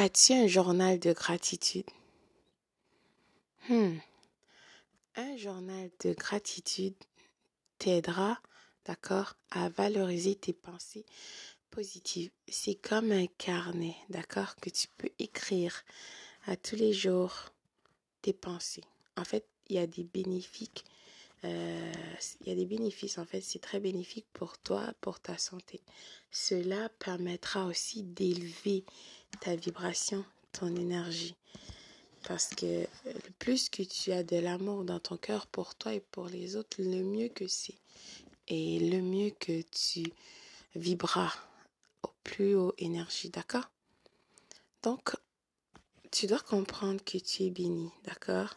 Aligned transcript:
As-tu 0.00 0.32
un 0.32 0.46
journal 0.46 1.00
de 1.00 1.12
gratitude? 1.12 1.90
Hmm. 3.68 3.96
Un 5.16 5.36
journal 5.36 5.90
de 6.04 6.12
gratitude 6.12 6.94
t'aidera, 7.78 8.40
d'accord, 8.84 9.34
à 9.50 9.68
valoriser 9.70 10.36
tes 10.36 10.52
pensées 10.52 11.04
positives. 11.72 12.30
C'est 12.46 12.76
comme 12.76 13.10
un 13.10 13.26
carnet, 13.26 13.96
d'accord, 14.08 14.54
que 14.62 14.70
tu 14.70 14.86
peux 14.98 15.10
écrire 15.18 15.82
à 16.46 16.56
tous 16.56 16.76
les 16.76 16.92
jours 16.92 17.52
tes 18.22 18.32
pensées. 18.32 18.84
En 19.16 19.24
fait, 19.24 19.48
il 19.68 19.74
y 19.74 19.78
a 19.80 19.88
des 19.88 20.04
bénéfices. 21.42 21.44
Euh, 21.44 21.92
il 22.40 22.48
y 22.48 22.52
a 22.52 22.54
des 22.54 22.66
bénéfices, 22.66 23.18
en 23.18 23.24
fait, 23.24 23.40
c'est 23.40 23.58
très 23.58 23.80
bénéfique 23.80 24.26
pour 24.32 24.58
toi, 24.58 24.92
pour 25.00 25.20
ta 25.20 25.38
santé. 25.38 25.80
Cela 26.30 26.88
permettra 26.98 27.66
aussi 27.66 28.02
d'élever 28.02 28.84
ta 29.40 29.56
vibration, 29.56 30.24
ton 30.52 30.74
énergie. 30.76 31.34
Parce 32.26 32.48
que 32.48 32.86
le 33.04 33.30
plus 33.38 33.68
que 33.68 33.82
tu 33.82 34.12
as 34.12 34.22
de 34.22 34.36
l'amour 34.36 34.84
dans 34.84 35.00
ton 35.00 35.16
cœur 35.16 35.46
pour 35.46 35.74
toi 35.74 35.94
et 35.94 36.00
pour 36.00 36.26
les 36.26 36.56
autres, 36.56 36.76
le 36.82 37.02
mieux 37.02 37.28
que 37.28 37.46
c'est. 37.46 37.78
Et 38.48 38.80
le 38.80 39.00
mieux 39.00 39.30
que 39.30 39.62
tu 39.62 40.12
vibras 40.74 41.32
au 42.02 42.10
plus 42.24 42.54
haut 42.54 42.74
énergie, 42.78 43.30
d'accord? 43.30 43.70
Donc, 44.82 45.14
tu 46.10 46.26
dois 46.26 46.40
comprendre 46.40 47.02
que 47.04 47.18
tu 47.18 47.44
es 47.44 47.50
béni, 47.50 47.90
d'accord? 48.04 48.56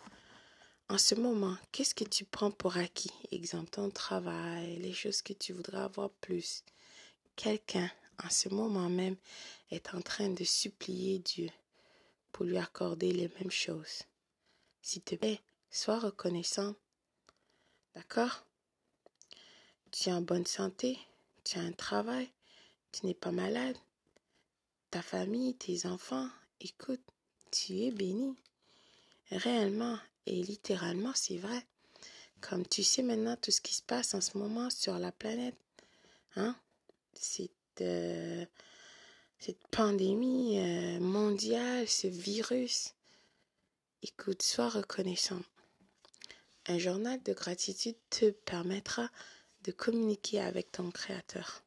En 0.91 0.97
ce 0.97 1.15
moment, 1.15 1.55
qu'est-ce 1.71 1.95
que 1.95 2.03
tu 2.03 2.25
prends 2.25 2.51
pour 2.51 2.75
acquis? 2.75 3.13
Exemple, 3.31 3.69
ton 3.69 3.89
travail, 3.89 4.75
les 4.75 4.91
choses 4.91 5.21
que 5.21 5.31
tu 5.31 5.53
voudrais 5.53 5.79
avoir 5.79 6.09
plus. 6.09 6.65
Quelqu'un, 7.37 7.89
en 8.21 8.29
ce 8.29 8.49
moment 8.49 8.89
même, 8.89 9.15
est 9.69 9.93
en 9.93 10.01
train 10.01 10.27
de 10.27 10.43
supplier 10.43 11.19
Dieu 11.19 11.47
pour 12.33 12.43
lui 12.43 12.57
accorder 12.57 13.13
les 13.13 13.29
mêmes 13.39 13.51
choses. 13.51 14.03
S'il 14.81 15.01
te 15.01 15.15
plaît, 15.15 15.39
sois 15.69 15.97
reconnaissant. 15.97 16.75
D'accord? 17.95 18.45
Tu 19.91 20.09
es 20.09 20.11
en 20.11 20.21
bonne 20.21 20.45
santé, 20.45 20.99
tu 21.45 21.57
as 21.57 21.61
un 21.61 21.71
travail, 21.71 22.29
tu 22.91 23.05
n'es 23.05 23.13
pas 23.13 23.31
malade, 23.31 23.77
ta 24.89 25.01
famille, 25.01 25.55
tes 25.55 25.85
enfants, 25.85 26.27
écoute, 26.59 26.99
tu 27.49 27.79
es 27.79 27.91
béni. 27.91 28.35
Réellement 29.31 29.97
et 30.25 30.41
littéralement, 30.43 31.13
c'est 31.15 31.37
vrai. 31.37 31.65
Comme 32.41 32.65
tu 32.65 32.83
sais 32.83 33.03
maintenant 33.03 33.35
tout 33.35 33.51
ce 33.51 33.61
qui 33.61 33.75
se 33.75 33.83
passe 33.83 34.13
en 34.13 34.21
ce 34.21 34.37
moment 34.37 34.69
sur 34.69 34.97
la 34.97 35.11
planète, 35.11 35.57
hein, 36.35 36.55
c'est 37.13 37.51
euh, 37.81 38.45
cette 39.39 39.67
pandémie 39.67 40.59
euh, 40.59 40.99
mondiale, 40.99 41.87
ce 41.87 42.07
virus. 42.07 42.93
Écoute, 44.03 44.41
sois 44.41 44.69
reconnaissant. 44.69 45.41
Un 46.67 46.77
journal 46.77 47.21
de 47.23 47.33
gratitude 47.33 47.95
te 48.09 48.29
permettra 48.31 49.09
de 49.63 49.71
communiquer 49.71 50.41
avec 50.41 50.71
ton 50.71 50.91
Créateur. 50.91 51.63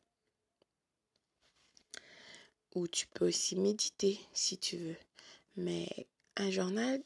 Ou 2.74 2.88
tu 2.88 3.06
peux 3.08 3.28
aussi 3.28 3.56
méditer 3.56 4.18
si 4.32 4.58
tu 4.58 4.76
veux. 4.76 4.96
Mais 5.56 5.88
un 6.36 6.50
journal 6.50 7.00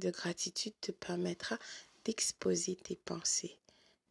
de 0.00 0.10
gratitude 0.10 0.74
te 0.80 0.92
permettra 0.92 1.58
d'exposer 2.04 2.76
tes 2.76 2.96
pensées. 2.96 3.56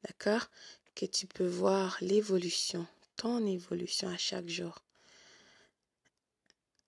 D'accord? 0.03 0.47
Que 0.95 1.05
tu 1.05 1.27
peux 1.27 1.47
voir 1.47 1.97
l'évolution, 2.01 2.87
ton 3.15 3.45
évolution 3.45 4.09
à 4.09 4.17
chaque 4.17 4.49
jour 4.49 4.81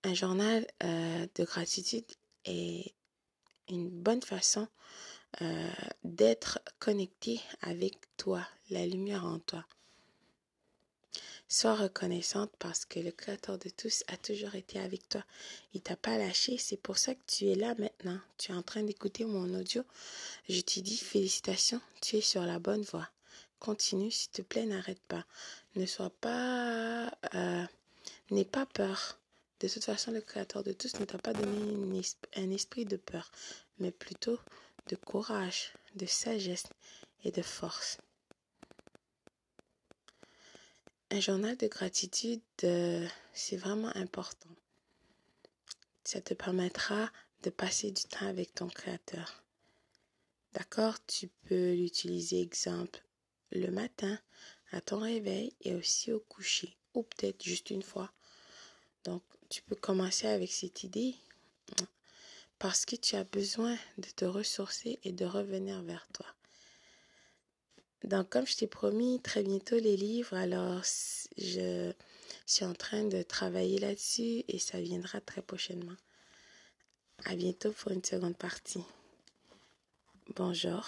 un 0.04 0.14
journal 0.14 0.66
euh, 0.82 1.26
de 1.34 1.44
gratitude 1.44 2.04
est 2.44 2.94
une 3.68 3.88
bonne 3.88 4.22
façon 4.22 4.66
euh, 5.42 5.70
d'être 6.04 6.60
connecté 6.78 7.40
avec 7.60 7.98
toi, 8.16 8.46
la 8.70 8.86
lumière 8.86 9.24
en 9.24 9.38
toi. 9.38 9.64
Sois 11.52 11.74
reconnaissante 11.74 12.52
parce 12.60 12.84
que 12.84 13.00
le 13.00 13.10
Créateur 13.10 13.58
de 13.58 13.70
tous 13.70 14.04
a 14.06 14.16
toujours 14.16 14.54
été 14.54 14.78
avec 14.78 15.08
toi. 15.08 15.24
Il 15.74 15.80
t'a 15.80 15.96
pas 15.96 16.16
lâché. 16.16 16.56
C'est 16.58 16.76
pour 16.76 16.96
ça 16.96 17.12
que 17.12 17.24
tu 17.26 17.48
es 17.48 17.56
là 17.56 17.74
maintenant. 17.76 18.20
Tu 18.38 18.52
es 18.52 18.54
en 18.54 18.62
train 18.62 18.84
d'écouter 18.84 19.24
mon 19.24 19.52
audio. 19.58 19.82
Je 20.48 20.60
te 20.60 20.78
dis 20.78 20.96
félicitations. 20.96 21.80
Tu 22.02 22.18
es 22.18 22.20
sur 22.20 22.42
la 22.42 22.60
bonne 22.60 22.82
voie. 22.82 23.10
Continue, 23.58 24.12
s'il 24.12 24.30
te 24.30 24.42
plaît, 24.42 24.64
n'arrête 24.64 25.02
pas. 25.08 25.24
Ne 25.74 25.86
sois 25.86 26.10
pas, 26.20 27.12
euh, 27.34 27.64
n'aie 28.30 28.44
pas 28.44 28.66
peur. 28.66 29.18
De 29.58 29.66
toute 29.66 29.84
façon, 29.84 30.12
le 30.12 30.20
Créateur 30.20 30.62
de 30.62 30.72
tous 30.72 31.00
ne 31.00 31.04
t'a 31.04 31.18
pas 31.18 31.32
donné 31.32 32.00
un 32.36 32.50
esprit 32.52 32.84
de 32.84 32.96
peur, 32.96 33.32
mais 33.80 33.90
plutôt 33.90 34.38
de 34.86 34.94
courage, 34.94 35.72
de 35.96 36.06
sagesse 36.06 36.68
et 37.24 37.32
de 37.32 37.42
force. 37.42 37.98
Un 41.12 41.18
journal 41.18 41.56
de 41.56 41.66
gratitude, 41.66 42.40
euh, 42.62 43.04
c'est 43.32 43.56
vraiment 43.56 43.90
important. 43.96 44.54
Ça 46.04 46.20
te 46.20 46.34
permettra 46.34 47.10
de 47.42 47.50
passer 47.50 47.90
du 47.90 48.04
temps 48.04 48.28
avec 48.28 48.54
ton 48.54 48.68
Créateur. 48.68 49.42
D'accord? 50.52 51.04
Tu 51.06 51.26
peux 51.26 51.72
l'utiliser, 51.72 52.40
exemple, 52.40 53.02
le 53.50 53.72
matin, 53.72 54.20
à 54.70 54.80
ton 54.80 55.00
réveil 55.00 55.52
et 55.62 55.74
aussi 55.74 56.12
au 56.12 56.20
coucher, 56.20 56.76
ou 56.94 57.02
peut-être 57.02 57.42
juste 57.42 57.70
une 57.70 57.82
fois. 57.82 58.12
Donc, 59.02 59.24
tu 59.48 59.62
peux 59.62 59.74
commencer 59.74 60.28
avec 60.28 60.52
cette 60.52 60.84
idée 60.84 61.16
parce 62.60 62.86
que 62.86 62.94
tu 62.94 63.16
as 63.16 63.24
besoin 63.24 63.76
de 63.98 64.08
te 64.14 64.26
ressourcer 64.26 65.00
et 65.02 65.10
de 65.10 65.24
revenir 65.24 65.82
vers 65.82 66.06
toi. 66.12 66.26
Donc, 68.04 68.30
comme 68.30 68.46
je 68.46 68.56
t'ai 68.56 68.66
promis, 68.66 69.20
très 69.20 69.42
bientôt 69.42 69.78
les 69.78 69.96
livres, 69.96 70.34
alors 70.34 70.82
je 71.36 71.92
suis 72.46 72.64
en 72.64 72.74
train 72.74 73.04
de 73.04 73.22
travailler 73.22 73.78
là-dessus 73.78 74.44
et 74.48 74.58
ça 74.58 74.80
viendra 74.80 75.20
très 75.20 75.42
prochainement. 75.42 75.96
À 77.26 77.36
bientôt 77.36 77.72
pour 77.72 77.92
une 77.92 78.04
seconde 78.04 78.36
partie. 78.36 78.84
Bonjour, 80.36 80.86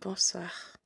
bonsoir. 0.00 0.77